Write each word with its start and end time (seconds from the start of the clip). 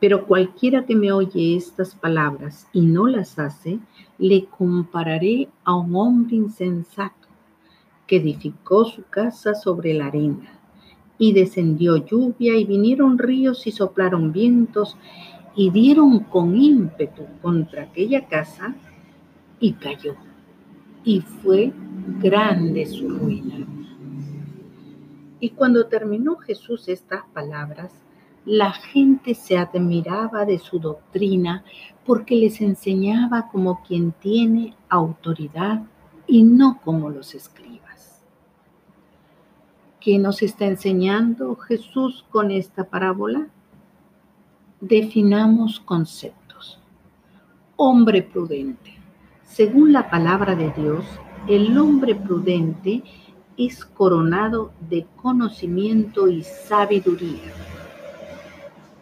Pero 0.00 0.26
cualquiera 0.26 0.86
que 0.86 0.96
me 0.96 1.12
oye 1.12 1.56
estas 1.56 1.94
palabras 1.94 2.66
y 2.72 2.80
no 2.80 3.06
las 3.06 3.38
hace, 3.38 3.78
le 4.18 4.46
compararé 4.46 5.48
a 5.64 5.76
un 5.76 5.94
hombre 5.94 6.36
insensato 6.36 7.28
que 8.06 8.16
edificó 8.16 8.86
su 8.86 9.04
casa 9.04 9.54
sobre 9.54 9.94
la 9.94 10.06
arena. 10.06 10.58
Y 11.18 11.34
descendió 11.34 11.98
lluvia 11.98 12.56
y 12.56 12.64
vinieron 12.64 13.18
ríos 13.18 13.66
y 13.66 13.72
soplaron 13.72 14.32
vientos 14.32 14.96
y 15.54 15.70
dieron 15.70 16.20
con 16.20 16.56
ímpetu 16.56 17.26
contra 17.42 17.82
aquella 17.82 18.26
casa 18.26 18.74
y 19.60 19.74
cayó. 19.74 20.14
Y 21.04 21.20
fue 21.20 21.72
grande 22.20 22.86
su 22.86 23.06
ruina. 23.08 23.66
Y 25.40 25.50
cuando 25.50 25.86
terminó 25.86 26.36
Jesús 26.36 26.88
estas 26.88 27.24
palabras, 27.34 27.92
la 28.44 28.72
gente 28.72 29.34
se 29.34 29.58
admiraba 29.58 30.44
de 30.44 30.58
su 30.58 30.78
doctrina 30.78 31.64
porque 32.06 32.36
les 32.36 32.60
enseñaba 32.60 33.48
como 33.48 33.82
quien 33.82 34.12
tiene 34.12 34.74
autoridad 34.88 35.82
y 36.26 36.42
no 36.42 36.80
como 36.82 37.10
los 37.10 37.34
escribas. 37.34 38.24
¿Qué 40.00 40.18
nos 40.18 40.40
está 40.42 40.64
enseñando 40.66 41.54
Jesús 41.56 42.24
con 42.30 42.50
esta 42.50 42.84
parábola? 42.84 43.48
Definamos 44.80 45.78
conceptos. 45.78 46.80
Hombre 47.76 48.22
prudente. 48.22 48.94
Según 49.42 49.92
la 49.92 50.08
palabra 50.08 50.56
de 50.56 50.70
Dios, 50.72 51.04
el 51.46 51.76
hombre 51.76 52.14
prudente 52.14 53.02
es 53.58 53.84
coronado 53.84 54.72
de 54.88 55.06
conocimiento 55.16 56.28
y 56.28 56.42
sabiduría 56.42 57.52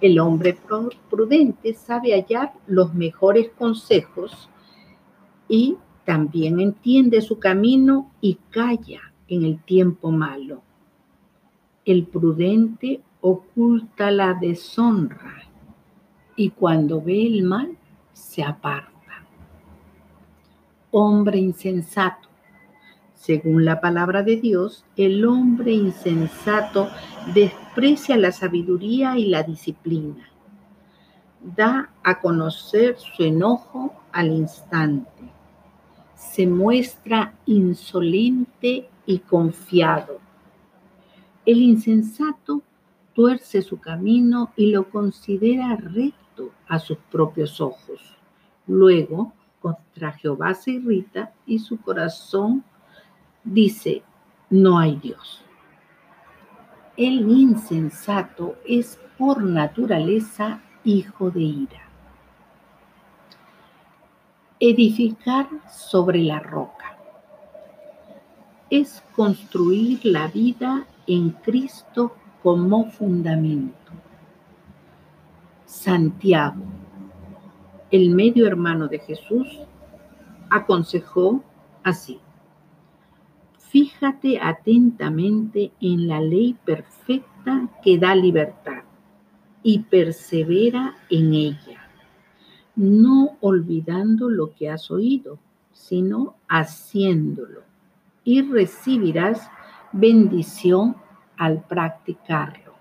el 0.00 0.18
hombre 0.18 0.56
prudente 1.10 1.74
sabe 1.74 2.12
hallar 2.12 2.52
los 2.66 2.94
mejores 2.94 3.50
consejos 3.58 4.48
y 5.48 5.76
también 6.04 6.60
entiende 6.60 7.20
su 7.20 7.38
camino 7.38 8.10
y 8.20 8.38
calla 8.50 9.12
en 9.28 9.44
el 9.44 9.62
tiempo 9.62 10.10
malo. 10.10 10.62
El 11.84 12.06
prudente 12.06 13.02
oculta 13.20 14.10
la 14.10 14.34
deshonra 14.34 15.42
y 16.36 16.50
cuando 16.50 17.02
ve 17.02 17.26
el 17.26 17.42
mal 17.42 17.76
se 18.12 18.42
aparta. 18.42 18.94
Hombre 20.90 21.38
insensato 21.38 22.28
según 23.18 23.64
la 23.64 23.80
palabra 23.80 24.22
de 24.22 24.36
Dios, 24.36 24.84
el 24.96 25.26
hombre 25.26 25.72
insensato 25.72 26.88
desprecia 27.26 28.16
la 28.16 28.32
sabiduría 28.32 29.16
y 29.16 29.26
la 29.26 29.42
disciplina. 29.42 30.28
Da 31.40 31.90
a 32.02 32.20
conocer 32.20 32.96
su 32.98 33.22
enojo 33.22 33.94
al 34.12 34.28
instante. 34.28 35.10
Se 36.14 36.46
muestra 36.46 37.34
insolente 37.46 38.88
y 39.06 39.18
confiado. 39.20 40.18
El 41.46 41.62
insensato 41.62 42.62
tuerce 43.14 43.62
su 43.62 43.80
camino 43.80 44.52
y 44.56 44.70
lo 44.70 44.90
considera 44.90 45.76
recto 45.76 46.50
a 46.68 46.78
sus 46.78 46.98
propios 47.10 47.60
ojos. 47.60 48.16
Luego, 48.66 49.32
contra 49.60 50.12
Jehová 50.12 50.54
se 50.54 50.72
irrita 50.72 51.32
y 51.46 51.58
su 51.58 51.80
corazón 51.80 52.64
dice, 53.44 54.02
no 54.50 54.78
hay 54.78 54.96
Dios. 54.96 55.42
El 56.98 57.30
insensato 57.30 58.56
es 58.66 58.98
por 59.16 59.44
naturaleza 59.44 60.60
hijo 60.82 61.30
de 61.30 61.42
ira. 61.42 61.82
Edificar 64.58 65.46
sobre 65.70 66.24
la 66.24 66.40
roca 66.40 66.98
es 68.68 69.00
construir 69.14 70.04
la 70.04 70.26
vida 70.26 70.88
en 71.06 71.30
Cristo 71.30 72.16
como 72.42 72.90
fundamento. 72.90 73.92
Santiago, 75.66 76.64
el 77.92 78.10
medio 78.10 78.44
hermano 78.44 78.88
de 78.88 78.98
Jesús, 78.98 79.46
aconsejó 80.50 81.44
así. 81.84 82.18
Fíjate 83.70 84.40
atentamente 84.40 85.72
en 85.80 86.08
la 86.08 86.22
ley 86.22 86.56
perfecta 86.64 87.68
que 87.84 87.98
da 87.98 88.14
libertad 88.14 88.84
y 89.62 89.80
persevera 89.80 90.96
en 91.10 91.34
ella, 91.34 91.90
no 92.76 93.36
olvidando 93.40 94.30
lo 94.30 94.54
que 94.54 94.70
has 94.70 94.90
oído, 94.90 95.38
sino 95.72 96.36
haciéndolo, 96.48 97.60
y 98.24 98.40
recibirás 98.40 99.50
bendición 99.92 100.96
al 101.36 101.62
practicarlo. 101.62 102.72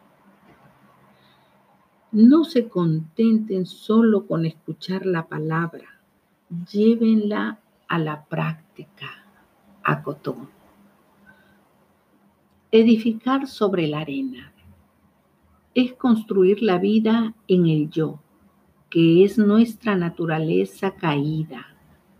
No 2.14 2.46
se 2.46 2.70
contenten 2.70 3.66
solo 3.66 4.26
con 4.26 4.46
escuchar 4.46 5.06
la 5.06 5.28
palabra, 5.28 6.00
llévenla 6.72 7.60
a 7.90 8.00
la 8.00 8.24
práctica, 8.24 9.26
acotó. 9.84 10.57
Edificar 12.70 13.48
sobre 13.48 13.88
la 13.88 14.02
arena. 14.02 14.52
Es 15.74 15.94
construir 15.94 16.62
la 16.62 16.78
vida 16.78 17.34
en 17.48 17.66
el 17.68 17.90
yo, 17.90 18.20
que 18.90 19.24
es 19.24 19.38
nuestra 19.38 19.96
naturaleza 19.96 20.92
caída, 20.92 21.66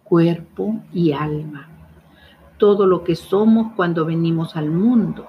cuerpo 0.06 0.82
y 0.94 1.12
alma. 1.12 1.68
Todo 2.58 2.86
lo 2.86 3.04
que 3.04 3.18
somos 3.18 3.74
cuando 3.76 4.06
venimos 4.06 4.56
al 4.56 4.72
mundo, 4.72 5.28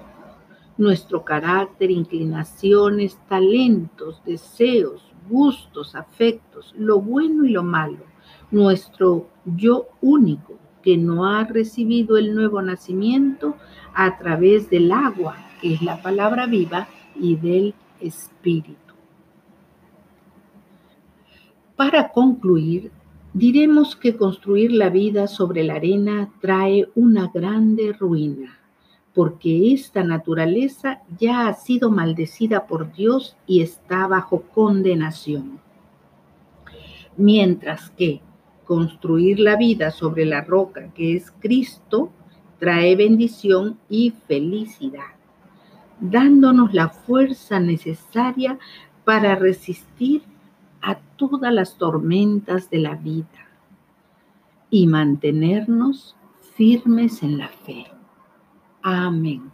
nuestro 0.77 1.25
carácter, 1.25 1.91
inclinaciones, 1.91 3.19
talentos, 3.27 4.23
deseos, 4.23 5.03
gustos, 5.29 5.95
afectos, 5.95 6.73
lo 6.77 7.01
bueno 7.01 7.43
y 7.43 7.49
lo 7.49 7.63
malo, 7.63 8.05
nuestro 8.51 9.27
yo 9.43 9.89
único 9.99 10.57
que 10.83 10.97
no 10.97 11.25
ha 11.25 11.43
recibido 11.43 12.17
el 12.17 12.33
nuevo 12.33 12.61
nacimiento 12.61 13.55
a 13.93 14.17
través 14.17 14.69
del 14.69 14.91
agua, 14.91 15.35
que 15.61 15.73
es 15.73 15.81
la 15.81 16.01
palabra 16.01 16.45
viva, 16.45 16.87
y 17.15 17.35
del 17.35 17.73
Espíritu. 17.99 18.77
Para 21.75 22.11
concluir, 22.11 22.91
diremos 23.33 23.95
que 23.95 24.15
construir 24.17 24.71
la 24.71 24.89
vida 24.89 25.27
sobre 25.27 25.63
la 25.63 25.75
arena 25.75 26.29
trae 26.41 26.89
una 26.95 27.27
grande 27.33 27.93
ruina, 27.93 28.59
porque 29.13 29.73
esta 29.73 30.03
naturaleza 30.03 31.01
ya 31.17 31.47
ha 31.47 31.53
sido 31.53 31.89
maldecida 31.89 32.67
por 32.67 32.91
Dios 32.93 33.37
y 33.47 33.61
está 33.61 34.07
bajo 34.07 34.41
condenación. 34.41 35.59
Mientras 37.17 37.89
que 37.91 38.21
construir 38.69 39.39
la 39.39 39.55
vida 39.55 39.89
sobre 39.89 40.25
la 40.25 40.41
roca 40.41 40.93
que 40.93 41.15
es 41.15 41.33
Cristo 41.39 42.11
trae 42.59 42.95
bendición 42.95 43.79
y 43.89 44.13
felicidad, 44.27 45.15
dándonos 45.99 46.71
la 46.75 46.89
fuerza 46.89 47.59
necesaria 47.59 48.59
para 49.05 49.33
resistir 49.33 50.21
a 50.83 50.99
todas 51.15 51.51
las 51.51 51.79
tormentas 51.79 52.69
de 52.69 52.77
la 52.77 52.93
vida 52.93 53.47
y 54.69 54.85
mantenernos 54.85 56.15
firmes 56.53 57.23
en 57.23 57.39
la 57.39 57.47
fe. 57.47 57.87
Amén. 58.83 59.49